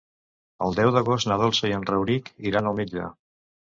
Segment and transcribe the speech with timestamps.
[0.67, 3.05] El deu d'agost na Dolça i en Rauric iran al metge.